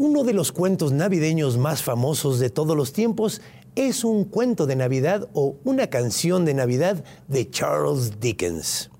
[0.00, 3.40] Uno de los cuentos navideños más famosos de todos los tiempos
[3.74, 8.92] es un cuento de Navidad o una canción de Navidad de Charles Dickens.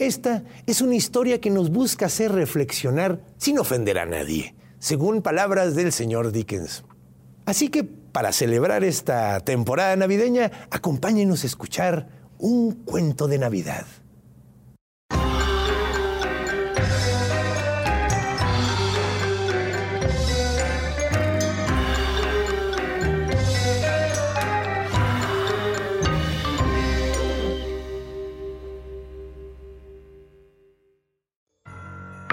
[0.00, 5.76] Esta es una historia que nos busca hacer reflexionar sin ofender a nadie, según palabras
[5.76, 6.82] del señor Dickens.
[7.46, 13.86] Así que para celebrar esta temporada navideña, acompáñenos a escuchar un cuento de Navidad.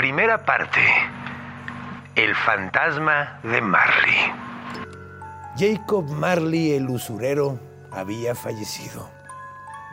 [0.09, 0.79] Primera parte.
[2.15, 4.15] El fantasma de Marley.
[5.55, 7.59] Jacob Marley, el usurero,
[7.91, 9.07] había fallecido.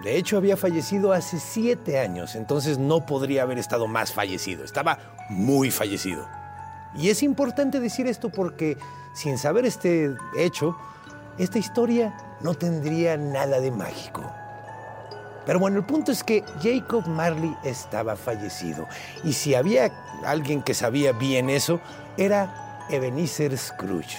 [0.02, 4.64] De hecho, había fallecido hace siete años, entonces no podría haber estado más fallecido.
[4.64, 6.26] Estaba muy fallecido.
[6.94, 8.78] Y es importante decir esto porque,
[9.12, 10.78] sin saber este hecho,
[11.36, 14.24] esta historia no tendría nada de mágico.
[15.46, 18.86] Pero bueno, el punto es que Jacob Marley estaba fallecido.
[19.24, 19.92] Y si había
[20.24, 21.80] alguien que sabía bien eso,
[22.18, 24.18] era Ebenezer Scrooge.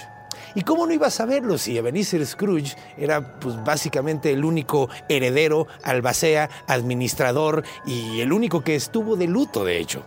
[0.55, 5.67] ¿Y cómo no iba a saberlo si Ebenezer Scrooge era pues, básicamente el único heredero,
[5.83, 10.03] albacea, administrador y el único que estuvo de luto, de hecho?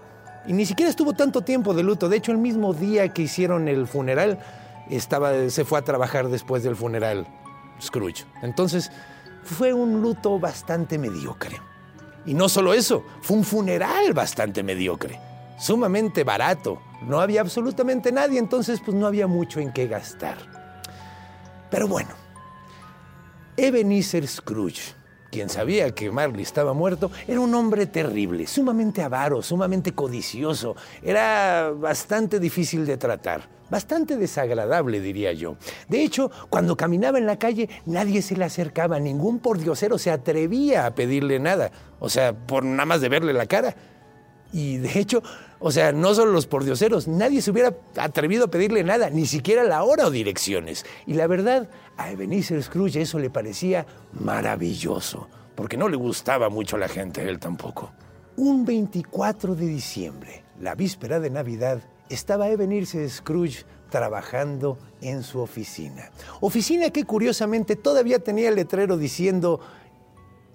[0.47, 2.09] Y ni siquiera estuvo tanto tiempo de luto.
[2.09, 4.39] De hecho, el mismo día que hicieron el funeral,
[4.89, 7.27] estaba, se fue a trabajar después del funeral
[7.81, 8.25] Scrooge.
[8.43, 8.91] Entonces,
[9.43, 11.61] fue un luto bastante mediocre.
[12.27, 15.19] Y no solo eso, fue un funeral bastante mediocre,
[15.59, 16.81] sumamente barato.
[17.03, 20.37] No había absolutamente nadie, entonces pues no había mucho en qué gastar.
[21.71, 22.11] Pero bueno,
[23.57, 24.95] Ebenezer Scrooge,
[25.31, 31.71] quien sabía que Marley estaba muerto, era un hombre terrible, sumamente avaro, sumamente codicioso, era
[31.71, 35.57] bastante difícil de tratar bastante desagradable, diría yo.
[35.89, 40.87] De hecho, cuando caminaba en la calle, nadie se le acercaba, ningún pordiosero se atrevía
[40.87, 41.71] a pedirle nada,
[42.01, 43.77] o sea, por nada más de verle la cara.
[44.53, 45.23] Y de hecho,
[45.61, 49.63] o sea, no solo los pordioseros, nadie se hubiera atrevido a pedirle nada, ni siquiera
[49.63, 50.87] la hora o direcciones.
[51.07, 56.77] Y la verdad, a Ebenezer Scrooge eso le parecía maravilloso, porque no le gustaba mucho
[56.77, 57.93] a la gente, él tampoco.
[58.37, 66.11] Un 24 de diciembre, la víspera de Navidad, estaba Ebenezer Scrooge trabajando en su oficina.
[66.41, 69.61] Oficina que curiosamente todavía tenía el letrero diciendo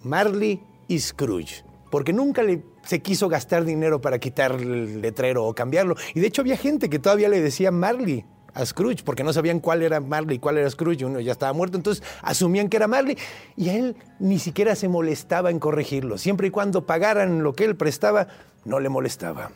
[0.01, 1.63] Marley y Scrooge,
[1.95, 5.95] porque nunca le, se quiso gastar dinero para quitar el letrero o cambiarlo.
[6.13, 9.61] Y de hecho había gente que todavía le decía Marley a Scrooge, porque no sabían
[9.61, 12.89] cuál era Marley y cuál era Scrooge, uno ya estaba muerto, entonces asumían que era
[12.89, 13.17] Marley
[13.55, 17.63] y a él ni siquiera se molestaba en corregirlo, siempre y cuando pagaran lo que
[17.63, 18.27] él prestaba,
[18.65, 19.51] no le molestaba.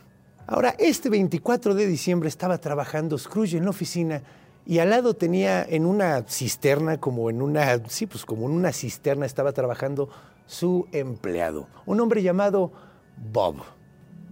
[0.46, 4.22] Ahora, este 24 de diciembre estaba trabajando Scrooge en la oficina
[4.64, 8.72] y al lado tenía en una cisterna, como en una, sí, pues como en una
[8.72, 10.08] cisterna estaba trabajando
[10.50, 12.72] su empleado, un hombre llamado
[13.32, 13.58] Bob.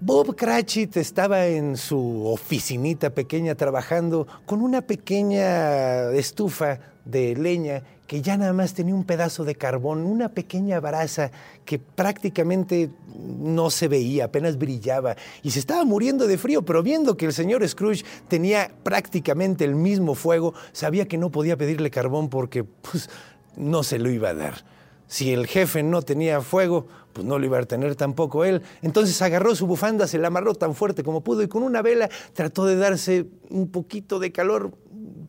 [0.01, 8.21] Bob Cratchit estaba en su oficinita pequeña trabajando con una pequeña estufa de leña que
[8.21, 11.31] ya nada más tenía un pedazo de carbón, una pequeña brasa
[11.65, 15.15] que prácticamente no se veía, apenas brillaba
[15.45, 19.77] y se estaba muriendo de frío, pero viendo que el señor Scrooge tenía prácticamente el
[19.77, 23.09] mismo fuego, sabía que no podía pedirle carbón porque pues,
[23.57, 24.78] no se lo iba a dar.
[25.09, 28.63] Si el jefe no tenía fuego, pues no lo iba a tener tampoco él.
[28.83, 32.09] Entonces agarró su bufanda, se la amarró tan fuerte como pudo y con una vela
[32.35, 34.71] trató de darse un poquito de calor,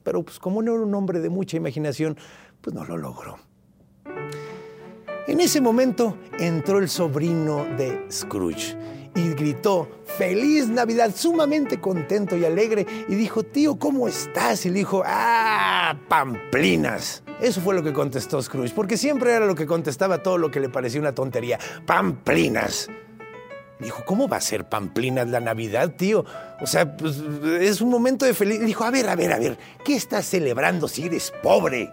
[0.03, 2.17] pero pues como no era un hombre de mucha imaginación,
[2.61, 3.37] pues no lo logró.
[5.27, 8.75] En ese momento entró el sobrino de Scrooge
[9.15, 9.87] y gritó,
[10.17, 14.65] feliz Navidad, sumamente contento y alegre, y dijo, tío, ¿cómo estás?
[14.65, 17.23] Y le dijo, ah, pamplinas.
[17.41, 20.59] Eso fue lo que contestó Scrooge, porque siempre era lo que contestaba todo lo que
[20.59, 22.89] le parecía una tontería, pamplinas.
[23.79, 26.25] Dijo, ¿cómo va a ser pamplinas la Navidad, tío?
[26.59, 27.17] O sea, pues,
[27.61, 28.65] es un momento de felicidad.
[28.65, 31.89] Dijo, a ver, a ver, a ver, ¿qué estás celebrando si eres pobre?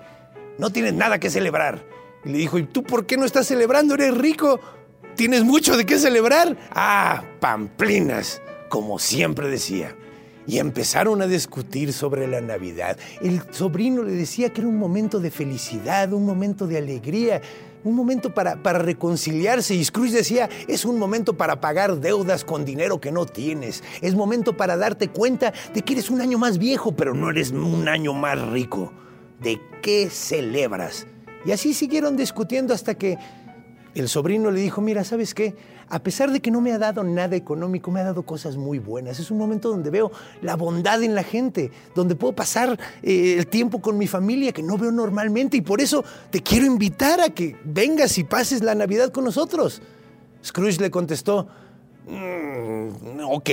[0.59, 1.85] No tienes nada que celebrar.
[2.25, 3.95] Y le dijo, ¿y tú por qué no estás celebrando?
[3.95, 4.59] Eres rico.
[5.15, 6.57] ¿Tienes mucho de qué celebrar?
[6.73, 8.43] Ah, pamplinas.
[8.69, 9.95] como siempre decía.
[10.47, 12.97] Y empezaron a discutir sobre la Navidad.
[13.21, 17.41] El sobrino le decía que era un momento de felicidad, un momento de alegría,
[17.85, 19.75] un momento para, para, reconciliarse.
[19.75, 23.83] Y Scrooge decía, es un momento para pagar deudas con dinero que no tienes.
[24.01, 27.51] Es momento para darte cuenta de que eres un año más viejo, pero no eres
[27.51, 28.93] un año más rico.
[29.41, 31.07] ¿De qué celebras?
[31.45, 33.19] Y así siguieron discutiendo hasta que
[33.97, 35.55] el sobrino le dijo, mira, ¿sabes qué?
[35.89, 38.79] A pesar de que no me ha dado nada económico, me ha dado cosas muy
[38.79, 39.19] buenas.
[39.19, 40.13] Es un momento donde veo
[40.43, 44.63] la bondad en la gente, donde puedo pasar eh, el tiempo con mi familia que
[44.63, 48.75] no veo normalmente y por eso te quiero invitar a que vengas y pases la
[48.75, 49.81] Navidad con nosotros.
[50.45, 51.49] Scrooge le contestó,
[52.07, 53.51] mm, ok,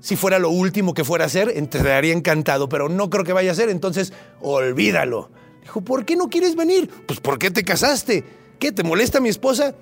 [0.00, 3.52] si fuera lo último que fuera a hacer, entraría encantado, pero no creo que vaya
[3.52, 5.30] a ser, entonces olvídalo.
[5.60, 6.88] Dijo, ¿por qué no quieres venir?
[7.06, 8.24] Pues ¿por qué te casaste?
[8.62, 8.70] ¿Qué?
[8.70, 9.74] ¿Te molesta mi esposa?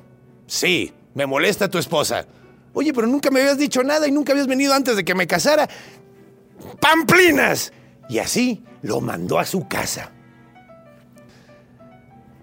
[0.46, 2.24] Sí, me molesta tu esposa.
[2.72, 5.26] Oye, pero nunca me habías dicho nada y nunca habías venido antes de que me
[5.26, 5.68] casara.
[6.80, 7.74] ¡Pamplinas!
[8.08, 10.12] Y así lo mandó a su casa.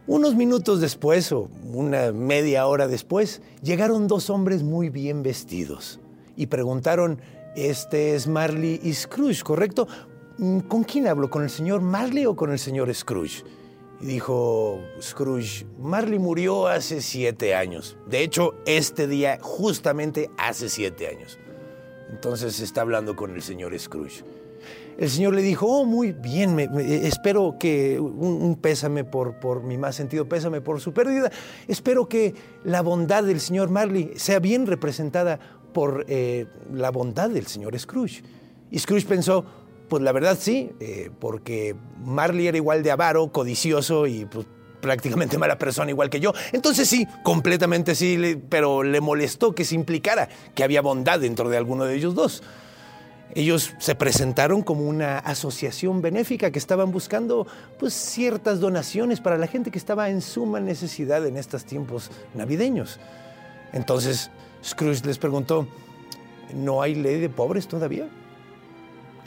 [0.06, 6.00] Unos minutos después, o una media hora después, llegaron dos hombres muy bien vestidos
[6.36, 7.20] y preguntaron,
[7.56, 9.88] este es Marley y Scrooge, ¿correcto?
[10.68, 11.32] ¿Con quién hablo?
[11.32, 13.44] ¿Con el señor Marley o con el señor Scrooge?
[14.00, 17.98] Y dijo Scrooge, Marley murió hace siete años.
[18.08, 21.40] De hecho, este día justamente hace siete años.
[22.10, 24.24] Entonces está hablando con el señor Scrooge.
[24.98, 29.78] El señor le dijo, oh, muy bien, espero que un, un, pésame por, por mi
[29.78, 31.32] más sentido pésame por su pérdida.
[31.68, 32.34] Espero que
[32.64, 35.40] la bondad del señor Marley sea bien representada
[35.74, 38.24] por eh, la bondad del señor Scrooge.
[38.72, 39.46] Y Scrooge pensó,
[39.88, 44.46] pues la verdad sí, eh, porque Marley era igual de avaro, codicioso y pues,
[44.82, 46.34] prácticamente mala persona igual que yo.
[46.52, 51.58] Entonces sí, completamente sí, pero le molestó que se implicara que había bondad dentro de
[51.58, 52.44] alguno de ellos dos.
[53.36, 57.46] Ellos se presentaron como una asociación benéfica que estaban buscando
[57.78, 63.00] pues, ciertas donaciones para la gente que estaba en suma necesidad en estos tiempos navideños.
[63.74, 64.32] Entonces
[64.64, 65.68] Scrooge les preguntó,
[66.54, 68.08] ¿no hay ley de pobres todavía?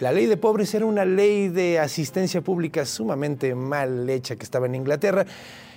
[0.00, 4.64] La ley de pobres era una ley de asistencia pública sumamente mal hecha que estaba
[4.64, 5.26] en Inglaterra,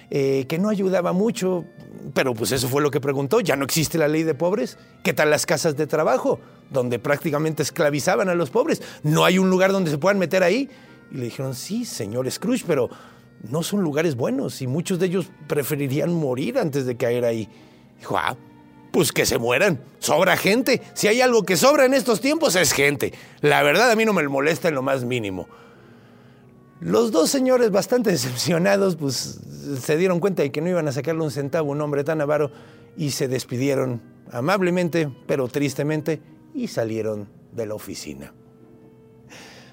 [0.09, 1.65] eh, que no ayudaba mucho,
[2.13, 4.77] pero pues eso fue lo que preguntó, ya no existe la ley de pobres.
[5.03, 6.39] ¿Qué tal las casas de trabajo,
[6.69, 8.81] donde prácticamente esclavizaban a los pobres?
[9.03, 10.69] ¿No hay un lugar donde se puedan meter ahí?
[11.11, 12.89] Y le dijeron, sí, señor Scrooge, pero
[13.49, 17.49] no son lugares buenos y muchos de ellos preferirían morir antes de caer ahí.
[17.99, 18.37] Dijo, ah,
[18.93, 19.79] pues que se mueran.
[19.97, 20.83] Sobra gente.
[20.93, 23.11] Si hay algo que sobra en estos tiempos es gente.
[23.41, 25.47] La verdad a mí no me molesta en lo más mínimo.
[26.79, 29.39] Los dos señores bastante decepcionados pues
[29.81, 32.21] se dieron cuenta de que no iban a sacarle un centavo a un hombre tan
[32.21, 32.51] avaro
[32.95, 33.99] y se despidieron
[34.31, 36.21] amablemente pero tristemente
[36.53, 38.31] y salieron de la oficina.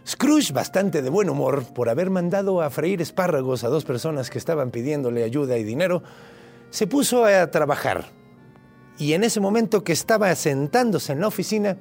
[0.09, 4.39] Scrooge, bastante de buen humor por haber mandado a freír espárragos a dos personas que
[4.39, 6.03] estaban pidiéndole ayuda y dinero,
[6.71, 8.19] se puso a trabajar
[9.01, 11.79] y en ese momento que estaba sentándose en la oficina,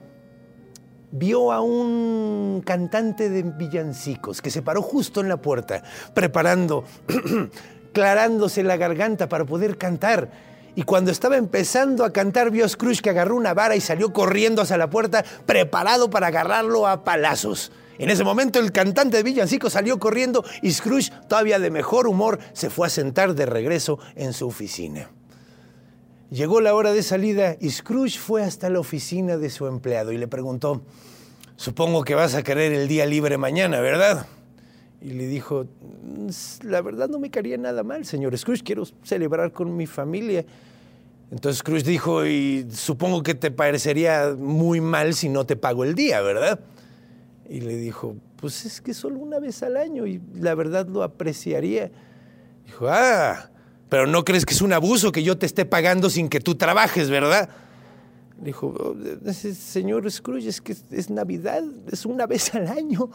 [1.11, 5.83] vio a un cantante de villancicos que se paró justo en la puerta,
[6.13, 6.85] preparando,
[7.93, 10.31] clarándose la garganta para poder cantar.
[10.75, 14.13] Y cuando estaba empezando a cantar, vio a Scrooge que agarró una vara y salió
[14.13, 17.73] corriendo hacia la puerta, preparado para agarrarlo a palazos.
[17.97, 22.39] En ese momento el cantante de villancicos salió corriendo y Scrooge, todavía de mejor humor,
[22.53, 25.09] se fue a sentar de regreso en su oficina.
[26.31, 30.17] Llegó la hora de salida y Scrooge fue hasta la oficina de su empleado y
[30.17, 30.83] le preguntó,
[31.55, 34.27] supongo que vas a querer el día libre mañana, ¿verdad?
[35.01, 35.65] Y le dijo,
[36.61, 40.45] la verdad no me caería nada mal, señor Scrooge, quiero celebrar con mi familia.
[41.31, 45.95] Entonces Scrooge dijo, y supongo que te parecería muy mal si no te pago el
[45.95, 46.59] día, ¿verdad?
[47.49, 51.01] Y le dijo, pues es que solo una vez al año y la verdad lo
[51.01, 51.89] apreciaría.
[52.65, 53.49] Dijo, ah,
[53.89, 56.55] pero no crees que es un abuso que yo te esté pagando sin que tú
[56.55, 57.49] trabajes, ¿verdad?
[58.37, 58.95] Dijo, oh,
[59.33, 63.09] señor Scrooge, es que es Navidad, es una vez al año.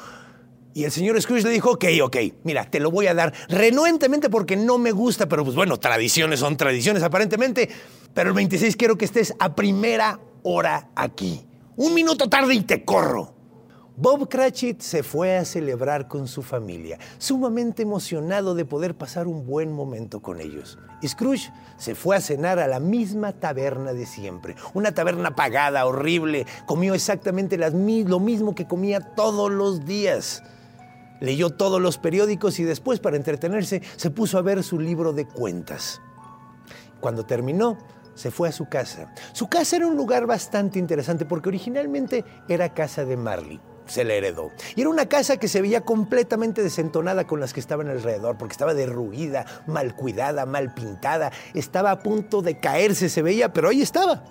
[0.74, 4.28] Y el señor Scrooge le dijo, ok, ok, mira, te lo voy a dar renuentemente
[4.28, 7.70] porque no me gusta, pero pues bueno, tradiciones son tradiciones aparentemente,
[8.12, 11.46] pero el 26 quiero que estés a primera hora aquí.
[11.76, 13.33] Un minuto tarde y te corro.
[13.96, 19.46] Bob Cratchit se fue a celebrar con su familia, sumamente emocionado de poder pasar un
[19.46, 20.80] buen momento con ellos.
[21.06, 26.44] Scrooge se fue a cenar a la misma taberna de siempre, una taberna pagada, horrible,
[26.66, 30.42] comió exactamente las, lo mismo que comía todos los días.
[31.20, 35.28] Leyó todos los periódicos y después, para entretenerse, se puso a ver su libro de
[35.28, 36.00] cuentas.
[37.00, 37.78] Cuando terminó,
[38.14, 39.14] se fue a su casa.
[39.32, 43.60] Su casa era un lugar bastante interesante porque originalmente era casa de Marley.
[43.86, 44.50] Se le heredó.
[44.76, 48.52] Y era una casa que se veía completamente desentonada con las que estaban alrededor, porque
[48.52, 53.82] estaba derruida, mal cuidada, mal pintada, estaba a punto de caerse, se veía, pero ahí
[53.82, 54.24] estaba.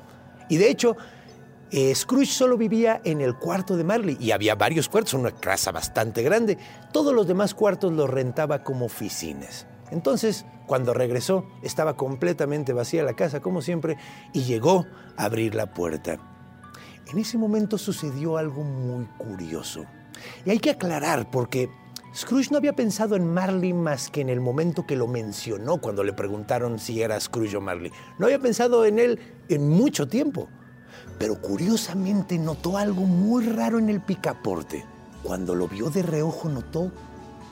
[0.49, 0.97] Y de hecho,
[1.71, 5.71] eh, Scrooge solo vivía en el cuarto de Marley y había varios cuartos, una casa
[5.71, 6.57] bastante grande.
[6.91, 9.65] Todos los demás cuartos los rentaba como oficinas.
[9.89, 13.97] Entonces, cuando regresó, estaba completamente vacía la casa, como siempre,
[14.33, 14.85] y llegó
[15.17, 16.32] a abrir la puerta.
[17.07, 19.85] En ese momento sucedió algo muy curioso.
[20.45, 21.69] Y hay que aclarar porque
[22.15, 26.03] Scrooge no había pensado en Marley más que en el momento que lo mencionó cuando
[26.03, 27.91] le preguntaron si era Scrooge o Marley.
[28.19, 29.19] No había pensado en él
[29.49, 30.47] en mucho tiempo.
[31.17, 34.85] Pero curiosamente notó algo muy raro en el picaporte.
[35.23, 36.91] Cuando lo vio de reojo notó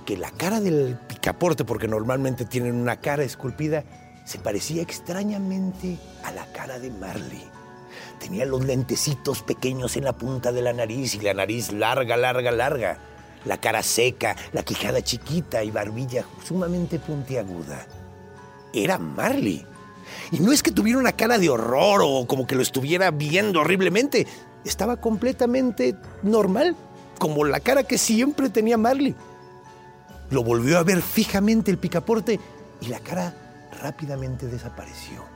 [0.06, 3.84] que la cara del picaporte, porque normalmente tienen una cara esculpida,
[4.26, 7.51] se parecía extrañamente a la cara de Marley.
[8.20, 12.52] Tenía los lentecitos pequeños en la punta de la nariz y la nariz larga, larga,
[12.52, 12.98] larga.
[13.46, 17.88] La cara seca, la quijada chiquita y barbilla sumamente puntiaguda.
[18.74, 19.66] Era Marley.
[20.32, 23.62] Y no es que tuviera una cara de horror o como que lo estuviera viendo
[23.62, 24.28] horriblemente.
[24.64, 26.76] Estaba completamente normal,
[27.18, 29.16] como la cara que siempre tenía Marley.
[30.30, 32.40] Lo volvió a ver fijamente el picaporte
[32.80, 33.34] y la cara
[33.82, 35.31] rápidamente desapareció.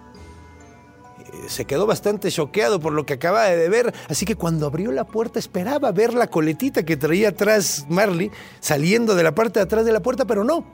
[1.47, 5.05] Se quedó bastante choqueado por lo que acababa de ver, así que cuando abrió la
[5.05, 9.85] puerta esperaba ver la coletita que traía atrás Marley saliendo de la parte de atrás
[9.85, 10.65] de la puerta, pero no,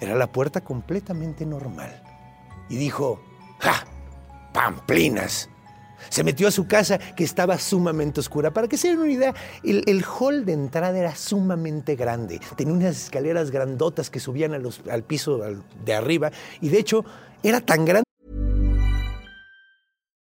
[0.00, 2.02] era la puerta completamente normal.
[2.68, 3.20] Y dijo,
[3.58, 3.86] ¡ja!
[4.52, 5.48] ¡Pamplinas!
[6.10, 8.52] Se metió a su casa que estaba sumamente oscura.
[8.52, 12.40] Para que se den una idea, el, hall de entrada era sumamente grande.
[12.56, 15.40] Tenía unas escaleras grandotas que subían al piso
[15.84, 17.04] de arriba y de hecho
[17.42, 18.07] era tan grande.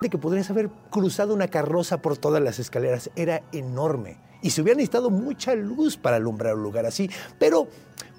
[0.00, 3.10] De que podrías haber cruzado una carroza por todas las escaleras.
[3.14, 4.18] Era enorme.
[4.42, 7.08] Y se hubiera necesitado mucha luz para alumbrar un lugar así,
[7.38, 7.68] pero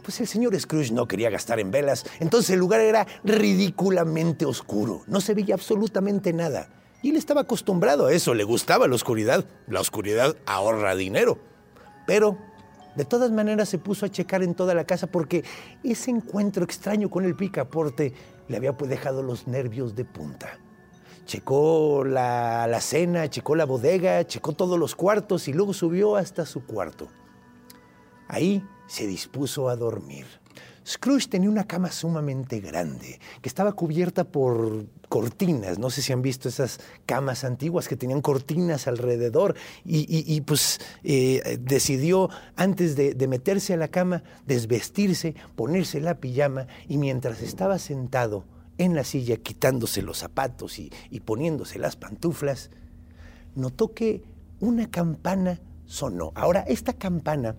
[0.01, 5.01] pues el señor Scrooge no quería gastar en velas, entonces el lugar era ridículamente oscuro,
[5.08, 6.70] no se veía absolutamente nada.
[7.01, 11.38] Y él estaba acostumbrado a eso, le gustaba la oscuridad, la oscuridad ahorra dinero.
[12.08, 12.38] Pero
[12.96, 15.44] de todas maneras se puso a checar en toda la casa porque
[15.84, 18.13] ese encuentro extraño con el picaporte
[18.48, 20.60] le había dejado los nervios de punta.
[21.25, 26.46] Checó la, la cena, checó la bodega, checó todos los cuartos y luego subió hasta
[26.46, 27.08] su cuarto.
[28.27, 30.25] Ahí se dispuso a dormir.
[30.88, 35.79] Scrooge tenía una cama sumamente grande, que estaba cubierta por cortinas.
[35.79, 39.55] No sé si han visto esas camas antiguas que tenían cortinas alrededor.
[39.84, 46.98] Y, pues eh, decidió, antes de, meterse a la cama, desvestirse, ponerse la pijama y
[46.98, 48.44] mientras estaba sentado
[48.77, 52.70] en la silla, quitándose los zapatos y, y poniéndose las pantuflas,
[53.55, 54.24] notó que
[54.60, 56.32] una campana sonó.
[56.36, 57.55] Ahora, esta campana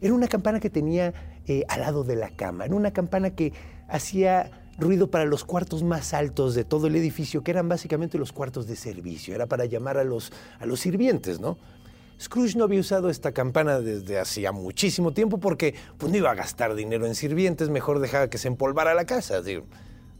[0.00, 1.12] era una campana que tenía
[1.46, 3.52] eh, al lado de la cama, era una campana que
[3.88, 8.32] hacía ruido para los cuartos más altos de todo el edificio, que eran básicamente los
[8.32, 11.58] cuartos de servicio, era para llamar a los, a los sirvientes, ¿no?
[12.18, 16.34] Scrooge no había usado esta campana desde hacía muchísimo tiempo porque pues, no iba a
[16.34, 19.40] gastar dinero en sirvientes, mejor dejaba que se empolvara la casa.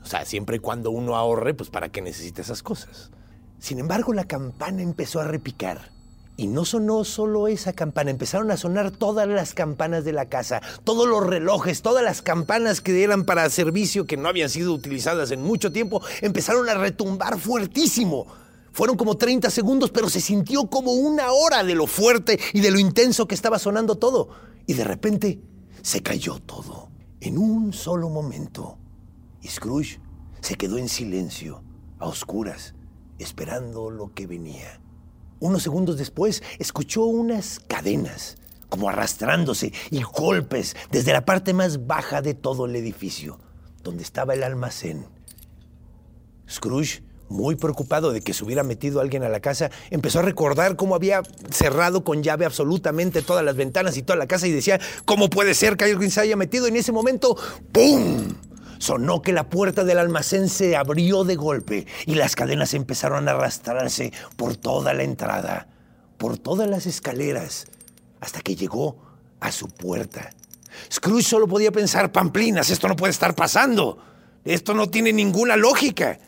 [0.02, 3.10] O sea, siempre y cuando uno ahorre, pues para qué necesita esas cosas.
[3.58, 5.90] Sin embargo, la campana empezó a repicar
[6.40, 10.62] y no sonó solo esa campana, empezaron a sonar todas las campanas de la casa,
[10.84, 15.32] todos los relojes, todas las campanas que eran para servicio que no habían sido utilizadas
[15.32, 18.26] en mucho tiempo, empezaron a retumbar fuertísimo.
[18.72, 22.70] Fueron como 30 segundos, pero se sintió como una hora de lo fuerte y de
[22.70, 24.30] lo intenso que estaba sonando todo.
[24.66, 25.42] Y de repente
[25.82, 26.88] se cayó todo,
[27.20, 28.79] en un solo momento.
[29.42, 30.00] Y Scrooge
[30.40, 31.62] se quedó en silencio,
[31.98, 32.74] a oscuras,
[33.18, 34.80] esperando lo que venía.
[35.38, 38.36] Unos segundos después escuchó unas cadenas,
[38.68, 43.38] como arrastrándose, y golpes desde la parte más baja de todo el edificio,
[43.82, 45.06] donde estaba el almacén.
[46.48, 50.76] Scrooge, muy preocupado de que se hubiera metido alguien a la casa, empezó a recordar
[50.76, 54.80] cómo había cerrado con llave absolutamente todas las ventanas y toda la casa y decía,
[55.04, 56.66] ¿cómo puede ser que alguien se haya metido?
[56.66, 57.36] En ese momento,
[57.72, 58.34] ¡pum!
[58.80, 63.32] Sonó que la puerta del almacén se abrió de golpe y las cadenas empezaron a
[63.32, 65.68] arrastrarse por toda la entrada,
[66.18, 67.66] por todas las escaleras,
[68.20, 68.96] hasta que llegó
[69.38, 70.30] a su puerta.
[70.90, 73.98] Scrooge solo podía pensar, Pamplinas, esto no puede estar pasando.
[74.44, 76.18] Esto no tiene ninguna lógica.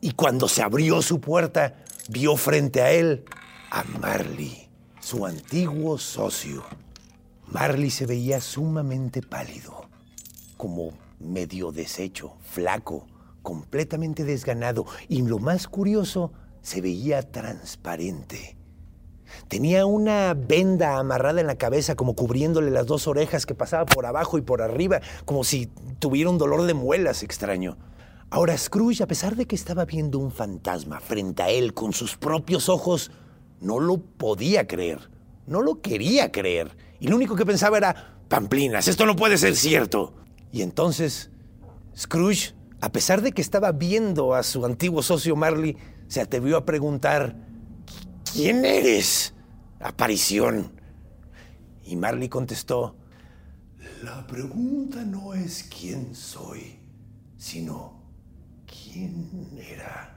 [0.00, 1.76] Y cuando se abrió su puerta,
[2.08, 3.24] vio frente a él
[3.70, 4.68] a Marley,
[5.00, 6.64] su antiguo socio.
[7.46, 9.88] Marley se veía sumamente pálido,
[10.58, 13.06] como medio deshecho, flaco,
[13.42, 18.56] completamente desganado y lo más curioso, se veía transparente.
[19.48, 24.06] Tenía una venda amarrada en la cabeza como cubriéndole las dos orejas que pasaba por
[24.06, 25.66] abajo y por arriba, como si
[25.98, 27.76] tuviera un dolor de muelas extraño.
[28.30, 32.16] Ahora Scrooge, a pesar de que estaba viendo un fantasma frente a él con sus
[32.16, 33.10] propios ojos,
[33.60, 35.10] no lo podía creer,
[35.46, 36.76] no lo quería creer.
[37.00, 40.14] Y lo único que pensaba era, Pamplinas, esto no puede ser cierto.
[40.54, 41.30] Y entonces,
[41.96, 46.64] Scrooge, a pesar de que estaba viendo a su antiguo socio Marley, se atrevió a
[46.64, 47.34] preguntar,
[48.32, 49.34] ¿quién eres?
[49.80, 50.70] Aparición.
[51.82, 52.94] Y Marley contestó,
[54.04, 56.78] la pregunta no es quién soy,
[57.36, 58.00] sino
[58.64, 60.16] quién era.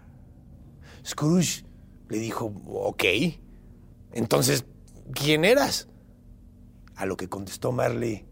[1.04, 1.66] Scrooge
[2.10, 3.04] le dijo, ok,
[4.12, 4.66] entonces,
[5.16, 5.88] ¿quién eras?
[6.96, 8.28] A lo que contestó Marley,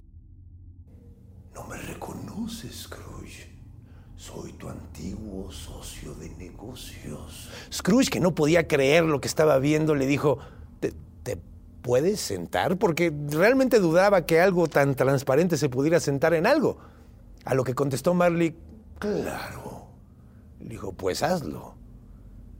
[1.55, 3.50] no me reconoces, Scrooge.
[4.17, 7.50] Soy tu antiguo socio de negocios.
[7.71, 10.39] Scrooge, que no podía creer lo que estaba viendo, le dijo,
[10.81, 10.93] ¿te,
[11.24, 11.38] te
[11.81, 12.77] puedes sentar?
[12.77, 16.77] Porque realmente dudaba que algo tan transparente se pudiera sentar en algo.
[17.45, 18.55] A lo que contestó Marley,
[19.00, 19.88] claro.
[20.59, 21.75] Le dijo, pues hazlo.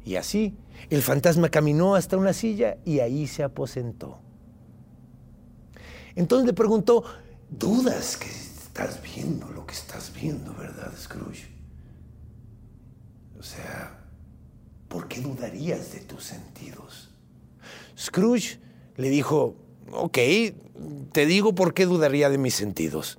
[0.06, 0.56] Y así,
[0.90, 4.20] el fantasma caminó hasta una silla y ahí se aposentó.
[6.16, 7.04] Entonces le preguntó,
[7.50, 11.48] dudas que estás viendo lo que estás viendo, ¿verdad, Scrooge?
[13.40, 14.02] O sea,
[14.90, 17.10] ¿por qué dudarías de tus sentidos?
[17.98, 18.60] Scrooge
[18.98, 19.56] le dijo,
[19.94, 20.18] ok,
[21.14, 23.18] te digo por qué dudaría de mis sentidos.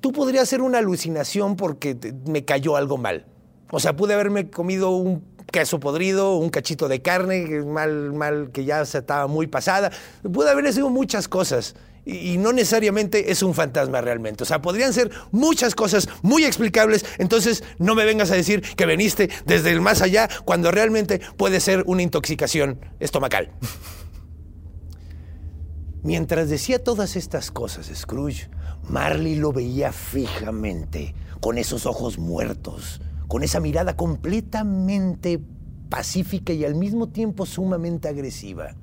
[0.00, 3.26] Tú podrías ser una alucinación porque me cayó algo mal.
[3.72, 8.64] O sea, pude haberme comido un queso podrido, un cachito de carne mal, mal, que
[8.64, 9.90] ya se estaba muy pasada.
[10.32, 14.42] Puede haber sido muchas cosas y, no necesariamente es un fantasma realmente.
[14.42, 17.04] O sea, podrían ser muchas cosas muy explicables.
[17.18, 21.60] Entonces, no me vengas a decir que veniste desde el más allá cuando realmente puede
[21.60, 23.52] ser una intoxicación estomacal.
[26.02, 28.50] Mientras decía todas estas cosas, Scrooge,
[28.88, 35.40] Marley lo veía fijamente, con esos ojos muertos, con esa mirada completamente
[35.88, 38.74] pacífica y al mismo tiempo sumamente agresiva.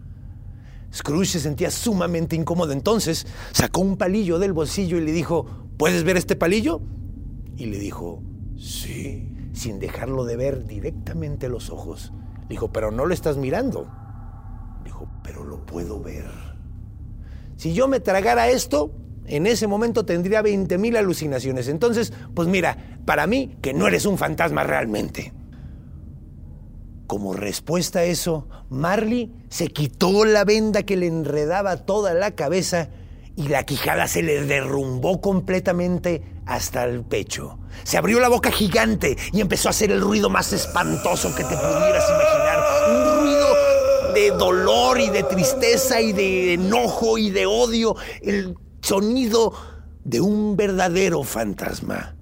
[0.93, 2.71] Scrooge se sentía sumamente incómodo.
[2.71, 5.45] Entonces sacó un palillo del bolsillo y le dijo,
[5.77, 6.81] ¿puedes ver este palillo?
[7.55, 8.23] Y le dijo,
[8.57, 12.13] sí, sin dejarlo de ver directamente los ojos.
[12.43, 13.89] Le dijo, pero no lo estás mirando.
[14.83, 16.25] Dijo, pero lo puedo ver.
[17.57, 18.91] Si yo me tragara esto,
[19.25, 21.67] en ese momento tendría 20.000 alucinaciones.
[21.67, 25.33] Entonces, pues mira, para mí que no eres un fantasma realmente.
[27.09, 32.89] Como respuesta a eso, Marley se quitó la venda que le enredaba toda la cabeza
[33.35, 37.57] y la quijada se le derrumbó completamente hasta el pecho.
[37.83, 41.55] Se abrió la boca gigante y empezó a hacer el ruido más espantoso que te
[41.55, 42.59] pudieras imaginar.
[42.91, 43.47] Un ruido
[44.13, 47.95] de dolor y de tristeza y de enojo y de odio.
[48.21, 49.55] El sonido
[50.03, 52.18] de un verdadero fantasma.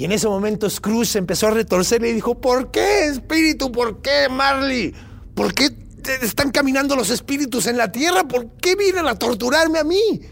[0.00, 3.70] Y en ese momento Scrooge empezó a retorcer y dijo, ¿por qué, espíritu?
[3.70, 4.94] ¿Por qué, Marley?
[5.34, 5.76] ¿Por qué
[6.22, 8.26] están caminando los espíritus en la tierra?
[8.26, 10.22] ¿Por qué vienen a torturarme a mí?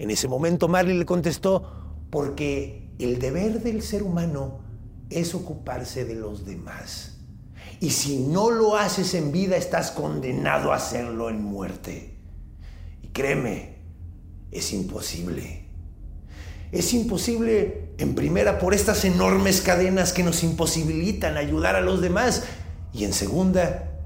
[0.00, 4.58] En ese momento Marley le contestó, porque el deber del ser humano
[5.08, 7.18] es ocuparse de los demás.
[7.78, 12.18] Y si no lo haces en vida, estás condenado a hacerlo en muerte.
[13.04, 13.76] Y créeme,
[14.50, 15.65] es imposible.
[16.76, 22.44] Es imposible, en primera, por estas enormes cadenas que nos imposibilitan ayudar a los demás.
[22.92, 24.02] Y en segunda,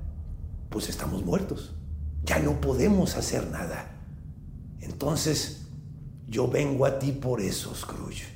[0.68, 1.74] pues estamos muertos.
[2.22, 3.90] Ya no podemos hacer nada.
[4.83, 5.66] Entonces,
[6.28, 8.28] yo vengo a ti por eso, Scrooge.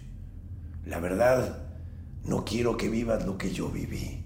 [0.85, 1.69] La verdad,
[2.25, 4.25] no quiero que vivas lo que yo viví.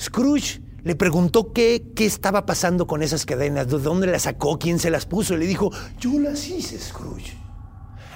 [0.00, 4.78] Scrooge le preguntó qué, qué estaba pasando con esas cadenas, de dónde las sacó, quién
[4.78, 5.34] se las puso.
[5.34, 7.47] Y le dijo, yo las hice, Scrooge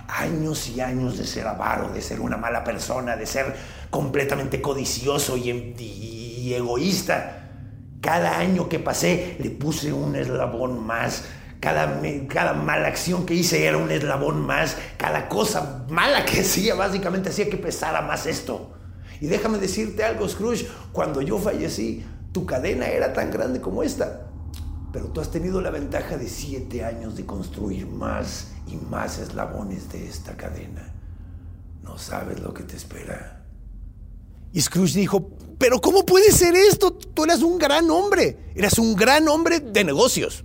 [0.08, 3.54] años y años de ser avaro, de ser una mala persona, de ser
[3.90, 7.38] completamente codicioso y, egoísta.
[8.00, 11.24] Cada año que pasé le puse un eslabón más.
[11.60, 14.76] Cada, cada mala acción que hice era un eslabón más.
[14.96, 18.72] Cada cosa mala que hacía básicamente hacía que pesara más esto.
[19.20, 24.31] Y déjame decirte algo, Scrooge, cuando yo fallecí, tu cadena era tan grande como esta.
[24.92, 29.90] Pero tú has tenido la ventaja de siete años de construir más y más eslabones
[29.90, 30.92] de esta cadena.
[31.82, 33.44] No sabes lo que te espera.
[34.52, 36.92] Y Scrooge dijo, pero ¿cómo puede ser esto?
[36.92, 40.44] Tú eras un gran hombre, eras un gran hombre de negocios.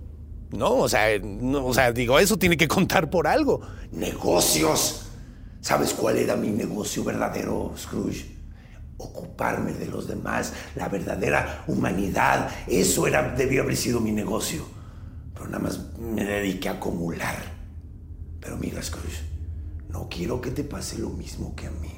[0.50, 3.60] No, o sea, o sea, digo, eso tiene que contar por algo.
[3.92, 5.02] Negocios.
[5.60, 8.37] ¿Sabes cuál era mi negocio verdadero, Scrooge?
[8.98, 12.50] Ocuparme de los demás, la verdadera humanidad.
[12.66, 14.64] Eso era, debió haber sido mi negocio.
[15.34, 17.36] Pero nada más me dediqué a acumular.
[18.40, 19.22] Pero mira, Scrooge,
[19.88, 21.92] no quiero que te pase lo mismo que a mí.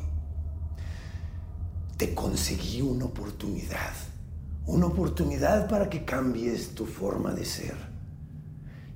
[1.96, 3.92] Te conseguí una oportunidad.
[4.66, 7.74] Una oportunidad para que cambies tu forma de ser.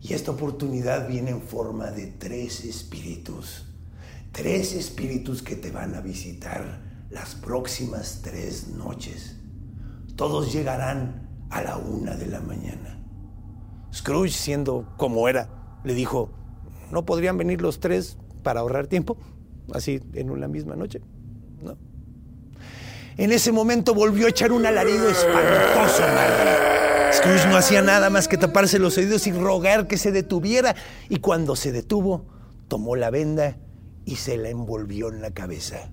[0.01, 3.65] Y esta oportunidad viene en forma de tres espíritus.
[4.33, 9.37] Tres espíritus que te van a visitar las próximas tres noches.
[10.17, 13.01] Todos llegarán a la una de la mañana.
[13.93, 15.49] Scrooge, siendo como era,
[15.85, 16.33] le dijo,
[16.91, 19.17] ¿no podrían venir los tres para ahorrar tiempo?
[19.73, 21.01] Así en una misma noche.
[21.63, 21.79] No.
[23.17, 26.03] En ese momento volvió a echar un alarido espantoso,
[27.13, 30.75] Scrooge no hacía nada más que taparse los oídos y rogar que se detuviera.
[31.09, 32.27] Y cuando se detuvo,
[32.67, 33.57] tomó la venda
[34.05, 35.93] y se la envolvió en la cabeza.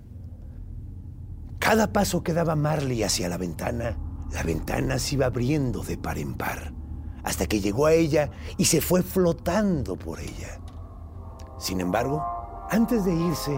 [1.62, 3.96] Cada paso que daba Marley hacia la ventana,
[4.32, 6.72] la ventana se iba abriendo de par en par,
[7.22, 10.60] hasta que llegó a ella y se fue flotando por ella.
[11.60, 12.20] Sin embargo,
[12.68, 13.56] antes de irse,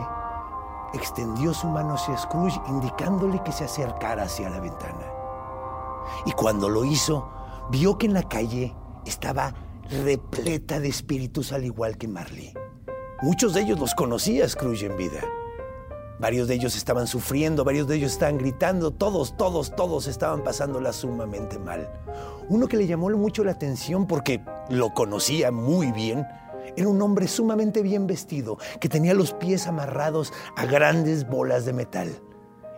[0.92, 5.06] extendió su mano hacia Scrooge indicándole que se acercara hacia la ventana.
[6.26, 7.32] Y cuando lo hizo,
[7.70, 9.54] vio que en la calle estaba
[9.88, 12.52] repleta de espíritus al igual que Marley.
[13.22, 15.22] Muchos de ellos los conocía Scrooge en vida.
[16.18, 20.92] Varios de ellos estaban sufriendo, varios de ellos estaban gritando, todos, todos, todos estaban pasándola
[20.92, 21.90] sumamente mal.
[22.48, 26.24] Uno que le llamó mucho la atención porque lo conocía muy bien,
[26.77, 31.72] era un hombre sumamente bien vestido, que tenía los pies amarrados a grandes bolas de
[31.72, 32.11] metal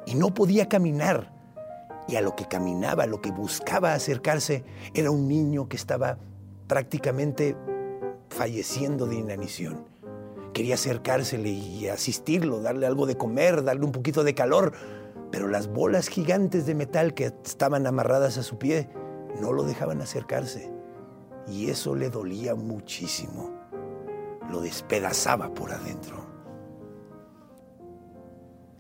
[0.07, 1.35] y no podía caminar.
[2.09, 6.19] Y a lo que caminaba, a lo que buscaba acercarse, era un niño que estaba
[6.69, 7.57] prácticamente
[8.29, 9.96] falleciendo de inanición
[10.57, 14.73] quería acercársele y asistirlo, darle algo de comer, darle un poquito de calor,
[15.31, 18.89] pero las bolas gigantes de metal que estaban amarradas a su pie
[19.39, 20.73] no lo dejaban acercarse.
[21.47, 23.51] Y eso le dolía muchísimo.
[24.51, 26.25] Lo despedazaba por adentro.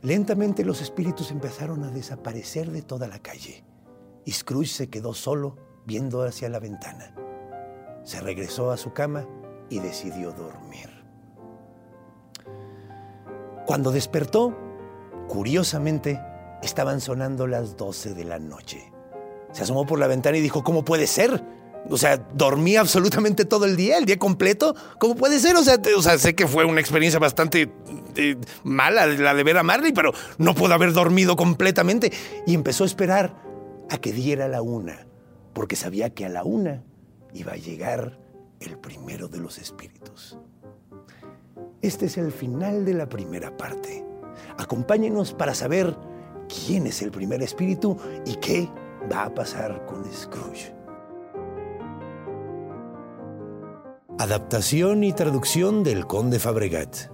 [0.01, 3.67] Lentamente los espíritus empezaron a desaparecer de toda la calle
[4.25, 7.15] y Scrooge se quedó solo viendo hacia la ventana.
[8.03, 9.29] Se regresó a su cama
[9.69, 10.96] y decidió dormir.
[13.67, 14.57] Cuando despertó,
[15.29, 16.21] curiosamente,
[16.63, 18.93] estaban sonando las 12 de la noche.
[19.53, 21.43] Se asomó por la ventana y dijo, ¿cómo puede ser?
[21.89, 24.75] O sea, dormí absolutamente todo el día, el día completo.
[24.99, 25.57] ¿Cómo puede ser?
[25.57, 27.73] O sea, sé que fue una experiencia bastante
[28.17, 32.13] eh, mala la de ver a Marley, pero no puedo haber dormido completamente.
[32.47, 33.35] Y empezó a esperar
[33.91, 35.07] a que diera la una,
[35.53, 36.83] porque sabía que a la una
[37.33, 38.19] iba a llegar
[38.61, 40.39] el primero de los espíritus.
[41.83, 44.05] Este es el final de la primera parte.
[44.59, 45.97] Acompáñenos para saber
[46.49, 48.69] quién es el primer espíritu y qué
[49.13, 50.75] va a pasar con Scrooge.
[54.19, 57.11] Adaptación y traducción del Conde Fabregat.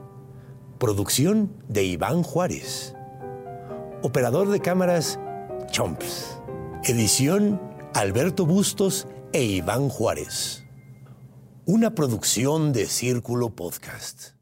[0.79, 2.94] Producción de Iván Juárez.
[4.03, 5.18] Operador de cámaras
[5.70, 6.40] Chomps.
[6.85, 7.61] Edición
[7.94, 10.64] Alberto Bustos e Iván Juárez.
[11.66, 14.42] Una producción de Círculo Podcast.